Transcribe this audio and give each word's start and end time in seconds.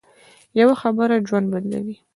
یوه 0.59 0.75
خبره 0.81 1.15
ژوند 1.27 1.47
بدلوي 1.53 1.95